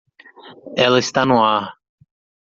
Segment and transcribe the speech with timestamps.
[0.75, 1.77] Ela está no ar.